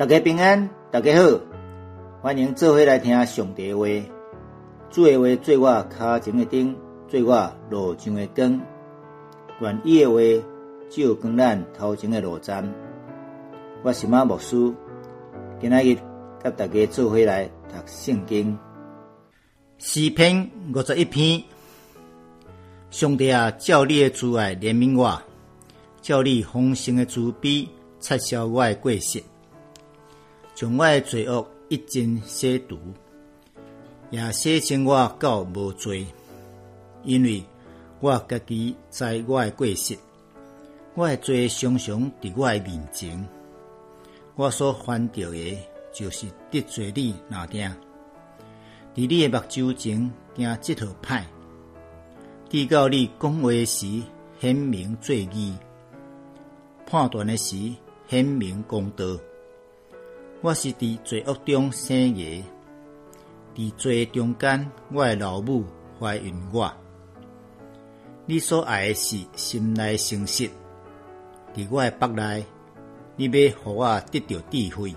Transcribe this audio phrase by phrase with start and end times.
[0.00, 1.38] 大家平安，大家好，
[2.22, 3.84] 欢迎做伙来听上帝话。
[4.88, 6.74] 主的话做我脚前的灯，
[7.06, 8.62] 做我路上的光。
[9.60, 10.18] 愿意的话
[10.88, 12.66] 照光咱头前的路站。
[13.82, 14.72] 我是马牧师，
[15.60, 15.94] 今仔日
[16.42, 18.58] 甲大家做伙来读圣经。
[19.76, 21.42] 诗篇五十一篇，
[22.88, 25.20] 上帝啊，照你的慈爱怜悯我，
[26.00, 27.68] 照你丰盛的慈悲
[28.00, 29.22] 撤销我的过失，
[30.60, 32.78] 将我的罪恶一尽洗除，
[34.10, 36.06] 也洗清我到无罪。
[37.02, 37.42] 因为
[38.00, 39.96] 我家己知我的过失，
[40.94, 43.26] 我的罪常常伫我的面前，
[44.36, 45.58] 我所犯着的，
[45.94, 47.66] 就是得罪你那定。
[48.94, 51.24] 伫你的目睭前行即套歹，
[52.50, 54.02] 直到你讲话时
[54.38, 55.54] 显明罪义，
[56.84, 57.74] 判断诶时
[58.10, 59.06] 显明公道。
[60.42, 62.44] 我是伫罪恶中生的，
[63.54, 65.66] 伫罪中间，我的老母
[65.98, 66.72] 怀孕我。
[68.24, 70.48] 你所爱的是心内诚实，
[71.54, 72.44] 伫我的腹内，
[73.16, 74.94] 你要互我得到智慧。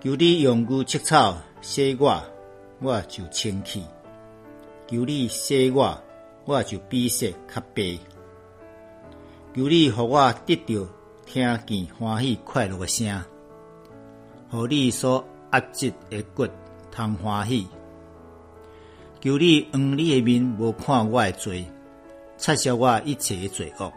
[0.00, 2.20] 求你用牛切草洗我。
[2.78, 3.82] 我就清气，
[4.86, 5.98] 求你洗我，
[6.44, 7.98] 我就比色较白。
[9.54, 10.86] 求你互我得到
[11.24, 13.24] 听见欢喜快乐的声，
[14.50, 16.46] 互你所压制的骨
[16.90, 17.66] 通欢喜。
[19.20, 21.64] 求你用你的面无看我的罪，
[22.38, 23.92] 撤销我一切的罪恶。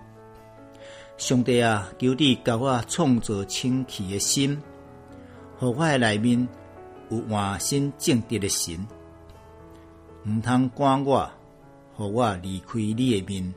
[1.17, 4.59] 上帝啊，求你教我创造清气的心，
[5.57, 6.47] 互我的内面。
[7.11, 8.87] 有换新正直的神，
[10.27, 11.27] 毋通赶我，
[11.95, 13.51] 互我离开你的面；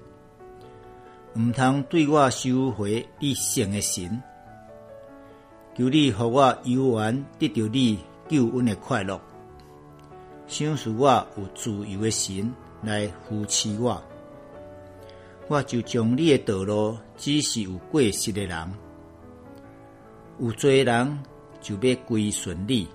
[1.36, 4.22] 毋通对我收回你圣的神。
[5.74, 9.20] 求你互我游玩得到你救恩的快乐，
[10.46, 12.52] 想使我有自由的心
[12.82, 14.02] 来扶持我。
[15.48, 18.72] 我就将你的道路指示有过失的人，
[20.38, 21.18] 有罪人
[21.60, 22.88] 就要归顺你。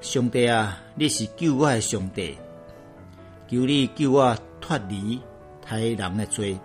[0.00, 2.36] 上帝啊，你是救我的上帝，
[3.48, 5.20] 求你救我脱离
[5.60, 6.58] 太人的罪。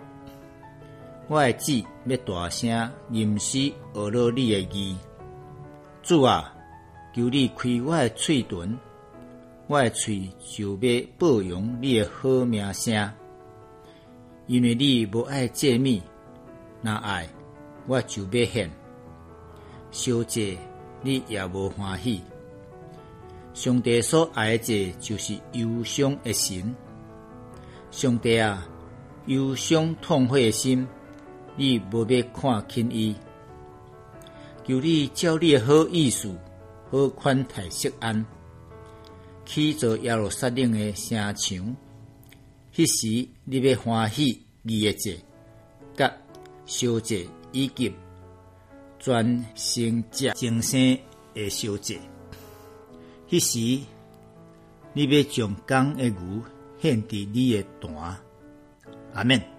[1.26, 4.96] 我的子要大声吟诗学了你的义。
[6.02, 6.54] 主啊，
[7.14, 8.78] 求你开我的喙唇，
[9.66, 13.10] 我的喙就要报扬你的好名声。
[14.46, 16.02] 因为你无爱借密，
[16.82, 17.26] 若爱
[17.86, 18.70] 我就要献。
[19.90, 20.58] 小姐，
[21.00, 22.20] 你也无欢喜。
[23.54, 26.74] 上帝所爱的就是忧伤的心。
[27.90, 28.68] 上帝啊，
[29.24, 30.86] 忧伤痛悔的心，
[31.56, 33.14] 你无要看轻伊。
[34.66, 36.34] 求你照你的好意思，
[36.90, 38.24] 好款待色安，
[39.44, 41.76] 去做耶路撒冷的城墙。
[42.74, 45.18] 迄时你要欢喜二个节，
[45.94, 46.12] 甲
[46.66, 47.94] 小节以及
[48.98, 50.98] 专心者精生
[51.34, 52.00] 的小节。
[53.28, 53.84] 迄时，
[54.92, 56.42] 你要将刚的牛
[56.80, 58.16] 献伫你的坛。
[59.12, 59.53] 阿门。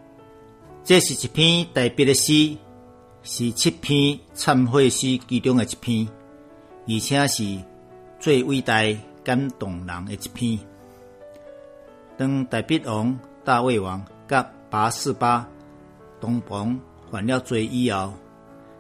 [0.86, 2.56] 这是一篇特别的诗，
[3.24, 6.08] 是七篇忏悔诗其中的一篇，
[6.88, 7.60] 而且是
[8.20, 8.84] 最伟大、
[9.24, 10.60] 感动人的一篇。
[12.16, 15.50] 当大毕王、大卫王甲八四八
[16.22, 16.80] 东房
[17.10, 18.14] 犯了罪以后，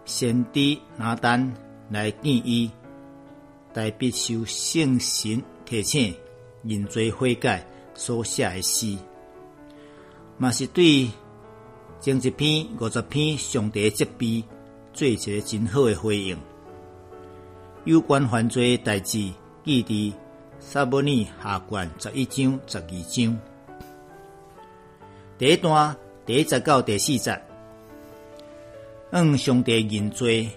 [0.06, 1.52] 先知拿单
[1.90, 2.70] 来见伊。
[3.74, 6.14] 代必受圣神提醒，
[6.62, 7.66] 认罪悔改
[7.96, 8.96] 所写的诗，
[10.38, 11.10] 嘛是对
[12.06, 14.44] 前一篇五十篇上帝责备
[14.94, 16.38] 做一个真好的回应。
[17.84, 19.34] 有关犯罪代志
[19.64, 20.14] 记伫
[20.60, 23.40] 撒母尼下卷十一章、十二章。
[25.40, 25.96] 第一段
[26.28, 27.42] 第一节到第四节，
[29.12, 30.48] 向上帝认罪，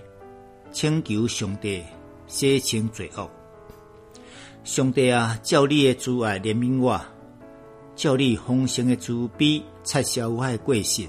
[0.70, 1.82] 请求上帝。
[2.26, 3.26] 洗清罪恶，
[4.64, 7.00] 上帝啊，照你的慈爱怜悯我，
[7.96, 11.08] 照你丰盛的慈悲撤销我的过失，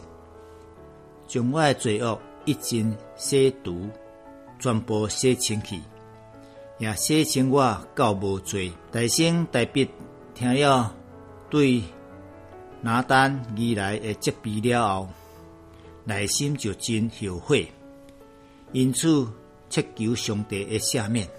[1.29, 3.87] 将我的罪恶一尽洗除，
[4.59, 5.79] 全部洗清去，
[6.79, 8.69] 也洗清我到无罪。
[8.91, 9.87] 大声大笔
[10.35, 10.93] 听了
[11.49, 11.81] 对
[12.81, 15.09] 拿单而来的责备了后，
[16.03, 17.71] 内心就真后悔，
[18.73, 19.25] 因此。
[19.71, 21.29] 祈求上帝的赦免，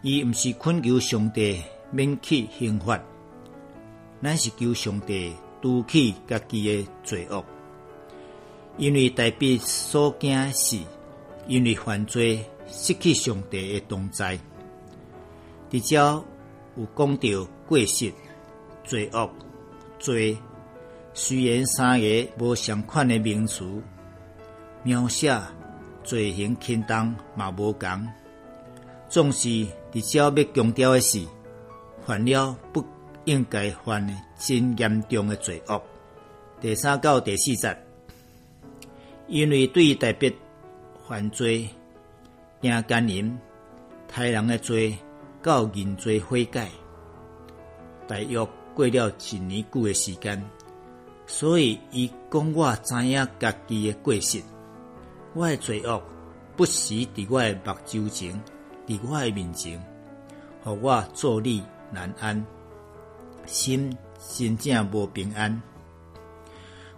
[0.00, 2.98] 伊毋是恳求上帝免去刑罚，
[4.18, 7.44] 乃是求上帝拄起家己的罪恶。
[8.78, 10.78] 因为代笔所惊是
[11.46, 14.38] 因为犯罪失去上帝的同在。
[15.70, 16.24] 伫照
[16.76, 18.12] 有讲到过失、
[18.84, 19.30] 罪恶、
[19.98, 20.36] 罪，
[21.14, 22.06] 虽然三个
[22.38, 23.64] 无相款的名词，
[24.82, 25.38] 描写
[26.02, 28.08] 罪行轻重嘛无共，
[29.08, 29.48] 总是
[29.92, 31.24] 伫照要强调的是，
[32.06, 32.84] 犯了不
[33.24, 35.80] 应该犯的真严重的罪恶。
[36.60, 37.76] 第三到第四节，
[39.32, 40.30] 因为对代表
[41.08, 41.66] 犯罪、
[42.60, 43.38] 惊奸淫、
[44.14, 44.94] 杀人的罪，
[45.42, 46.68] 到认罪悔改，
[48.06, 50.38] 大约过了一年久的时间，
[51.26, 54.42] 所以伊讲我知影家己的过失，
[55.32, 56.02] 我的罪恶
[56.54, 58.38] 不时伫我的目睭前，
[58.86, 59.82] 伫我的面前，
[60.62, 62.44] 互我坐立难安，
[63.46, 63.96] 心
[64.36, 65.62] 真正无平安。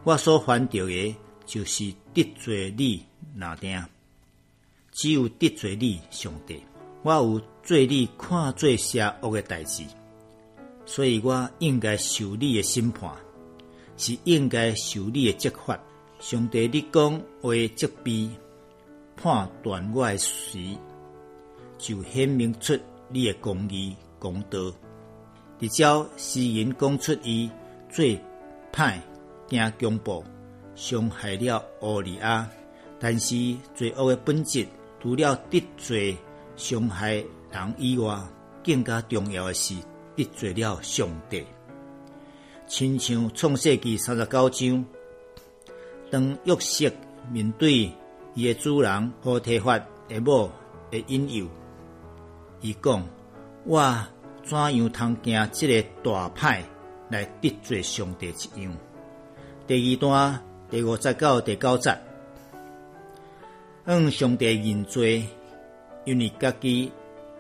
[0.03, 1.17] 我所犯着的，
[1.47, 3.05] 就是得罪你
[3.35, 3.83] 哪定？
[4.93, 6.63] 只有得罪你上帝。
[7.03, 9.85] 我有做你看做邪恶的代志，
[10.87, 13.11] 所以我应该受你的审判，
[13.97, 15.79] 是应该受你的责罚。
[16.21, 18.31] 上帝，你讲话责备
[19.17, 20.59] 判断我的时，
[21.77, 24.73] 就显明出你的公义公道。
[25.61, 27.51] 直照诗人讲出伊
[27.91, 28.19] 最
[28.73, 28.99] 歹。
[29.47, 30.25] 惊恐怖，
[30.75, 32.49] 伤害了奥利亚。
[32.99, 33.35] 但是
[33.75, 34.67] 罪恶的本质，
[35.01, 36.17] 除了得罪、
[36.57, 37.15] 伤害
[37.51, 38.19] 人以外，
[38.65, 39.75] 更加重要的是
[40.17, 41.45] 得罪了上帝。
[42.67, 44.85] 亲像创世纪三十九章，
[46.11, 46.91] 当约瑟
[47.31, 47.93] 面对
[48.35, 49.79] 伊的主人和提法
[50.09, 50.51] 的某
[50.91, 51.47] 的引诱，
[52.63, 53.07] 伊讲：
[53.65, 54.07] 我
[54.43, 56.65] 怎样通惊这个大派
[57.11, 58.75] 来得罪上帝一样？
[59.67, 60.43] 第二段
[60.75, 61.97] 第五十到第九节，
[63.87, 65.25] 向上帝认罪，
[66.05, 66.91] 因为家己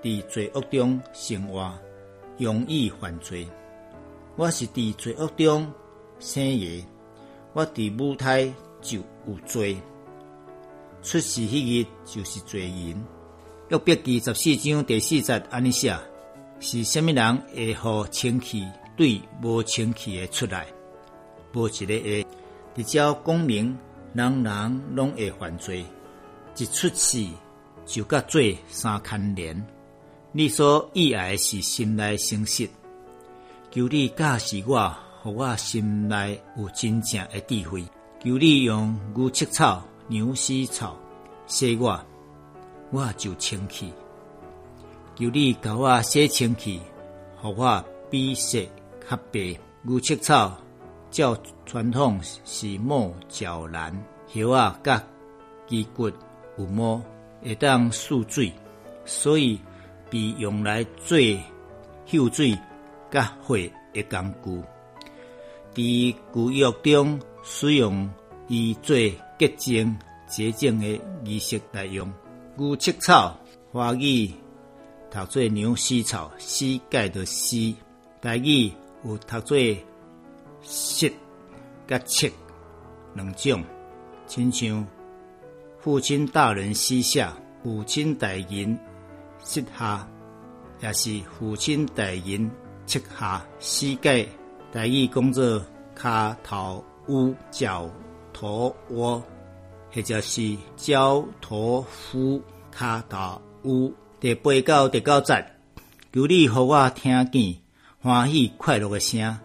[0.01, 1.69] 伫罪恶中生活，
[2.39, 3.45] 容易犯罪。
[4.37, 5.69] 我是伫罪恶中
[6.21, 6.87] 生的，
[7.55, 9.77] 我伫母胎就有罪，
[11.03, 13.05] 出世迄日就是罪人。
[13.69, 15.93] 约伯记十四章第四节安尼写：
[16.61, 18.65] 是虾米人会互清气
[18.97, 20.69] 对无清气的出来？
[21.53, 22.24] 无一个会，
[22.75, 23.77] 直照讲明，
[24.15, 25.85] 人人拢会犯罪，
[26.57, 27.25] 一出世
[27.87, 29.65] 就甲罪三牵连。
[30.33, 32.69] 你所意爱是心内诚实，
[33.71, 34.93] 求你教示我，
[35.23, 37.85] 互我心内有真正的智慧。
[38.25, 40.97] 求你用牛七草、牛屎草
[41.47, 42.05] 洗我，
[42.91, 43.93] 我就清气。
[45.15, 46.81] 求你教我洗清气，
[47.41, 48.59] 互我比色
[49.09, 49.57] 较白。
[49.83, 50.59] 牛七草。
[51.15, 53.97] 照传统是木脚兰
[54.33, 55.01] 叶啊，甲
[55.65, 56.11] 肌骨
[56.59, 57.01] 有毛，
[57.41, 58.53] 会当蓄水，
[59.05, 59.57] 所以
[60.11, 61.17] 被用来做
[62.05, 62.59] 秀水
[63.13, 63.57] 甲火
[63.93, 66.13] 的工具。
[66.13, 68.11] 伫古约中使用
[68.49, 68.97] 以做
[69.39, 69.97] 洁净、
[70.27, 72.13] 洁净的仪式来用。
[72.57, 73.39] 牛七草，
[73.71, 74.33] 花语
[75.13, 77.77] 读做牛膝草，膝盖的膝，
[78.21, 78.73] 台语
[79.05, 79.57] 有读做。
[80.65, 81.09] 色
[81.87, 82.33] 甲七
[83.15, 83.63] 两种，
[84.27, 84.87] 亲像
[85.79, 88.79] 父亲大人膝下，父亲大人
[89.43, 90.09] 膝下，
[90.81, 92.51] 也是父亲大人
[92.87, 93.47] 膝下。
[93.61, 94.27] 膝盖
[94.73, 95.63] 大意讲作
[95.97, 97.89] 骹头乌脚
[98.33, 99.23] 头窝，
[99.93, 102.43] 或者是脚头夫
[102.75, 103.93] 骹头乌。
[104.19, 105.47] 第八到第九节，
[106.13, 107.57] 求你互我听见
[108.01, 109.39] 欢喜快乐的声。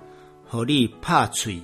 [0.51, 1.61] 互你拍喙、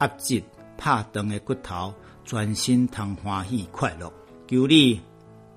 [0.00, 0.40] 压折
[0.78, 1.92] 拍断的骨头，
[2.24, 4.12] 全身通欢喜快乐。
[4.46, 5.00] 求你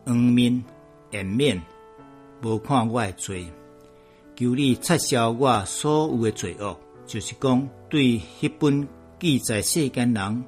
[0.03, 0.63] 黄面
[1.11, 1.61] 颜面，
[2.41, 3.45] 无看我诶罪。
[4.35, 8.87] 求你撤销我所有诶罪恶，就是讲对迄本
[9.19, 10.43] 记载世间人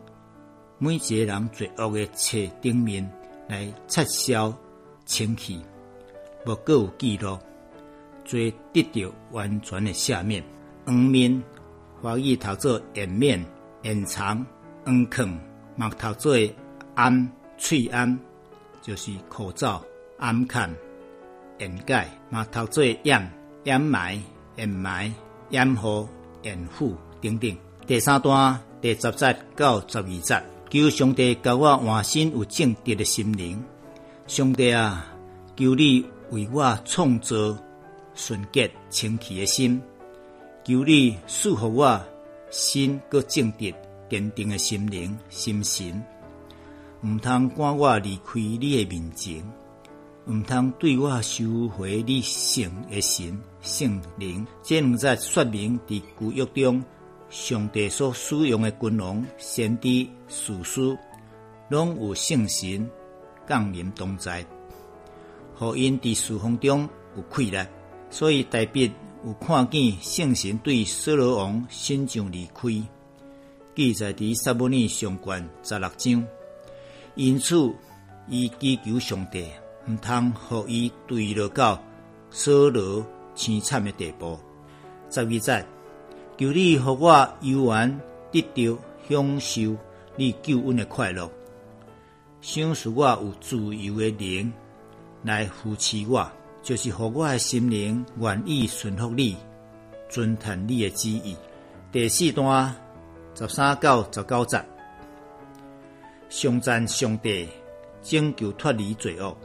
[0.79, 3.07] 每一个人罪恶诶册顶面
[3.47, 4.51] 来撤销
[5.05, 5.62] 清气，
[6.47, 7.38] 无够有记录，
[8.25, 10.43] 罪得到完全的下面
[10.83, 11.43] 黄面。
[12.00, 13.44] 华语读做颜面、
[13.82, 14.46] 延长、
[14.86, 15.36] 黄坑，
[15.75, 16.38] 嘛读做
[16.94, 18.18] 安、翠安，
[18.84, 19.84] 就是口罩、
[20.20, 20.72] 安看、
[21.58, 23.32] 掩盖，嘛读做掩、
[23.63, 24.22] 掩埋、
[24.58, 25.12] 掩埋、
[25.50, 26.08] 掩护、
[26.44, 27.58] 掩护等等。
[27.88, 33.60] 第三段第十节到十二节，求上帝教我换心有正直的心灵。
[34.27, 35.08] 上帝啊，
[35.56, 37.36] 求你为我创造
[38.13, 39.82] 纯洁清气的心。
[40.67, 42.05] 求你赐福我
[42.50, 43.74] 心个正直
[44.09, 46.03] 坚定的心灵心神，
[47.01, 49.41] 毋通赶我离开你的面前，
[50.25, 54.45] 毋通对我收回你圣的神圣灵。
[54.62, 56.83] 这两则说明伫旧约中，
[57.29, 60.97] 上帝所使用的君王、先知、士师，
[61.69, 62.86] 拢有圣神
[63.47, 64.45] 降临同在，
[65.55, 67.65] 互因伫侍奉中有快乐。
[68.09, 68.91] 所以代笔
[69.27, 72.69] 有看见圣神对扫罗王心上离开，
[73.75, 76.25] 记载伫撒母尼上卷十六章。
[77.15, 77.69] 因此，
[78.29, 79.46] 伊祈求上帝
[79.86, 81.84] 毋通互伊坠落到
[82.29, 83.05] 扫罗
[83.36, 84.39] 凄惨的地步。
[85.10, 85.65] 十二节，
[86.38, 88.00] 求你互我游玩
[88.31, 88.79] 得到
[89.10, 89.75] 享受
[90.15, 91.29] 你救恩的快乐，
[92.39, 94.53] 享受我有自由的灵
[95.22, 96.31] 来扶持我，
[96.67, 99.38] 就是互我的心灵愿意顺服你，
[100.09, 101.33] 遵从你的旨意。
[101.93, 102.75] 第四段
[103.33, 104.62] 十三到十九节。
[106.27, 107.47] 上赞上帝
[108.01, 109.38] 拯救脱离罪恶，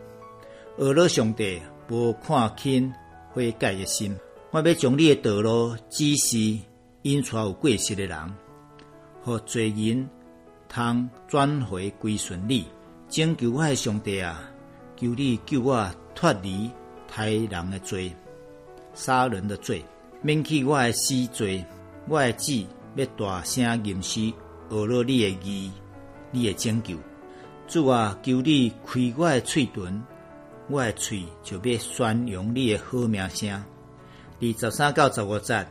[0.79, 2.93] 俄罗上帝无看轻
[3.31, 4.17] 悔改的心。
[4.51, 6.59] 我要将你的道路指示
[7.03, 8.19] 引出有过失的人，
[9.23, 10.11] 和罪人
[10.69, 12.67] 通转回归顺你。
[13.09, 14.43] 拯救我的上帝啊，
[14.97, 16.69] 求你救我脱离
[17.15, 18.11] 太人的罪、
[18.95, 19.85] 杀人的罪，
[20.23, 21.63] 免去我的死罪。
[22.09, 22.67] 我的子
[22.97, 24.33] 要大声吟诗，
[24.71, 25.71] 俄罗你的义。
[26.31, 26.97] 你的拯救，
[27.69, 30.03] 主啊，求你开我的嘴唇，
[30.71, 33.63] 我的嘴就要宣扬你的好名声。
[34.41, 35.67] 第十三到十五节，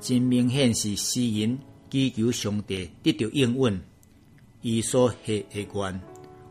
[0.00, 1.56] 真明显是诗人
[1.88, 3.80] 祈求上帝得到应允。
[4.62, 6.00] 伊所许的愿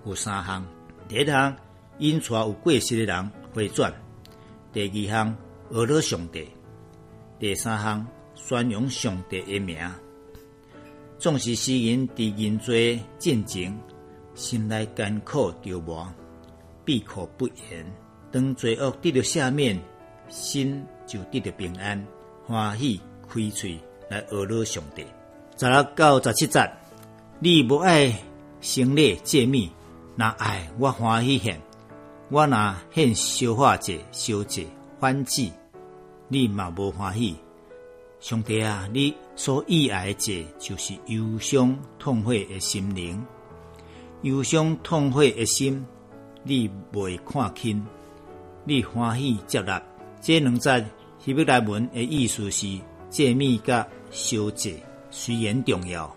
[0.05, 0.65] 有三项：
[1.09, 1.53] 第一项，
[1.97, 3.91] 引出有过失的人回转；
[4.71, 5.37] 第二项，
[5.71, 6.43] 恶了上帝；
[7.39, 9.77] 第三项，宣扬上帝的名。
[11.17, 13.77] 总是诗人伫人罪进前，
[14.35, 16.07] 心内艰苦折磨，
[16.85, 17.85] 闭口不言。
[18.31, 19.77] 当罪恶得到赦免，
[20.27, 22.05] 心就得到平安，
[22.45, 25.03] 欢喜开嘴来阿罗上帝。
[25.57, 26.71] 十六到十七节，
[27.39, 28.13] 你不爱
[28.61, 29.69] 行礼诫命，
[30.15, 31.59] 那爱我欢喜献，
[32.31, 34.63] 我那献消化节、烧节、
[34.99, 35.51] 欢祭，
[36.27, 37.35] 你嘛无欢喜。
[38.19, 43.25] 上帝啊，你所意爱者就是忧伤痛悔的心灵，
[44.21, 45.83] 忧伤痛悔的心，
[46.43, 47.83] 你未看轻，
[48.63, 49.81] 你欢喜接纳。
[50.21, 50.85] 这两节
[51.17, 54.69] 希伯来文的意思是：诫命甲消者
[55.09, 56.15] 虽然重要，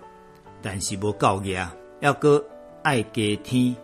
[0.60, 1.66] 但是无够额，
[2.00, 2.44] 要搁
[2.82, 3.74] 爱加天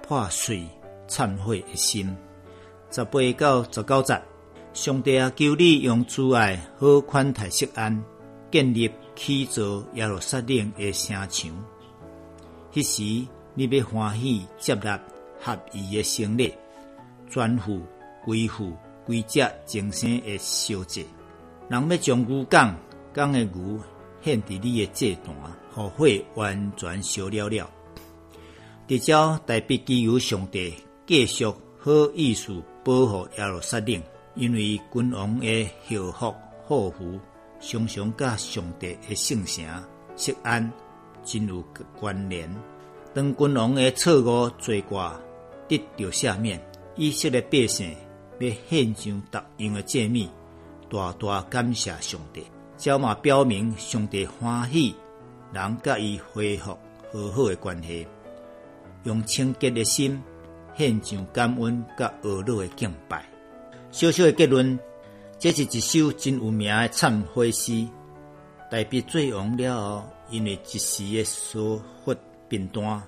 [0.00, 0.66] 破碎
[1.08, 2.16] 忏悔的心。
[2.90, 4.22] 十八到十九节。
[4.74, 8.02] 上帝啊，求你用慈爱好款待释安，
[8.50, 11.64] 建立起造耶路撒冷的城墙。
[12.72, 14.98] 迄时你要欢喜接纳
[15.38, 16.54] 合意的胜利，
[17.28, 17.82] 专负
[18.24, 18.72] 归附
[19.04, 21.06] 归只精神的烧祭。
[21.68, 22.74] 人要将牛讲
[23.12, 23.78] 讲的牛
[24.22, 25.34] 献伫你的祭坛，
[25.74, 27.70] 火火完全烧了了。
[28.88, 30.72] 直照代笔基由上帝
[31.06, 32.52] 继续好意思
[32.84, 34.02] 保护耶路撒冷。
[34.34, 36.34] 因为君王的幸福
[36.66, 37.20] 祸福，
[37.60, 39.62] 常常甲上帝的圣城
[40.16, 40.72] 锡安
[41.22, 41.62] 真有
[42.00, 42.50] 关联。
[43.12, 45.12] 当君王的错误罪过
[45.68, 46.58] 得到赦免，
[46.96, 47.94] 以色列百姓
[48.38, 50.26] 要献上答应的诫命，
[50.88, 52.42] 大大感谢上帝，
[52.78, 54.94] 这嘛表明上帝欢喜
[55.52, 56.74] 人甲伊恢复
[57.12, 58.06] 和好的关系，
[59.04, 60.18] 用清洁的心
[60.76, 63.24] 献上感恩甲恶乐的敬拜。
[63.90, 64.78] 小小的结论，
[65.38, 67.86] 这是一首真有名的忏悔诗。
[68.70, 72.14] 代笔罪亡了后，因为一时的疏忽
[72.48, 73.02] 变端，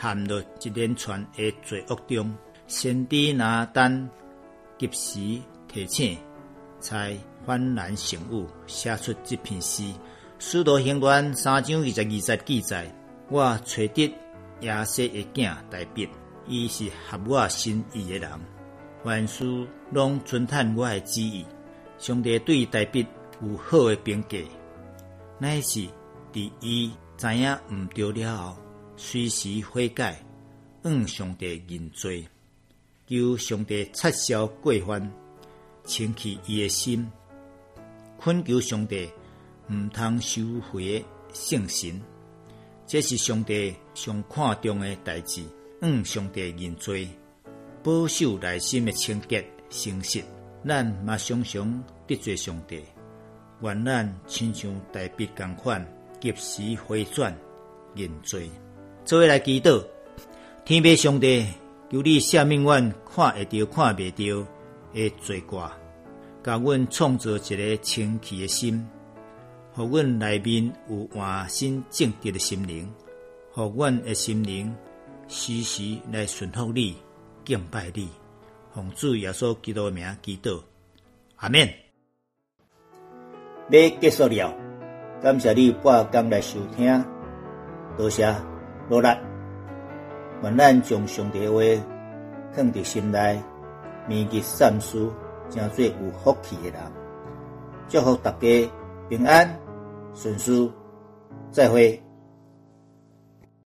[0.00, 2.34] 陷入一连串的罪恶中。
[2.66, 4.08] 先知拿单
[4.78, 6.16] 及时提醒，
[6.78, 7.14] 才
[7.46, 9.92] 幡然醒悟，写出这篇诗。
[10.38, 12.90] 使徒行传三章二十二节记载：
[13.28, 14.14] 我找得
[14.60, 16.08] 亚瑟的囝代笔，
[16.50, 18.30] 伊是合我心意的人。
[19.04, 21.46] 万事拢遵探我的旨意，
[21.96, 23.06] 上帝对代笔
[23.40, 24.36] 有好的评价，
[25.38, 25.88] 乃是
[26.32, 28.56] 伫伊知影毋对了后，
[28.96, 30.22] 随时悔改，
[30.82, 32.28] 向上帝认罪，
[33.06, 35.10] 求上帝撤销过犯，
[35.84, 37.10] 清去伊的心，
[38.20, 39.08] 恳求上帝
[39.70, 41.02] 毋通收回
[41.32, 41.98] 圣神，
[42.86, 45.42] 这是上帝上看重的代志，
[45.80, 47.08] 向上帝认罪。
[47.82, 50.22] 保守内心的清洁、诚实，
[50.66, 52.82] 咱嘛常常得罪上帝。
[53.62, 55.86] 愿咱亲像大笔共款，
[56.20, 57.34] 及时回转
[57.94, 58.50] 认罪。
[59.04, 59.82] 做位来祈祷，
[60.64, 61.46] 天父上帝，
[61.90, 64.46] 求你赦免阮看会着、看袂着
[64.92, 65.70] 的罪过，
[66.44, 68.86] 甲阮创造一个清气的心，
[69.72, 72.92] 互阮内面有换新正直的心灵，
[73.52, 74.74] 互阮的心灵
[75.32, 76.96] 时时来顺服你、
[77.44, 78.10] 敬拜你。
[78.74, 80.60] 奉主耶稣基督的名祈祷，
[81.36, 81.72] 阿免。
[83.68, 84.52] 要结束了，
[85.22, 87.04] 感谢你半工来收听，
[87.96, 88.26] 多谢
[88.88, 89.08] 努力。
[90.42, 91.62] 愿咱将上帝话
[92.52, 93.40] 放伫心内，
[94.08, 95.08] 铭记善事，
[95.48, 96.92] 成做有福气的人。
[97.88, 98.70] 祝福大家
[99.08, 99.48] 平安
[100.12, 100.68] 顺遂，
[101.52, 102.02] 再会。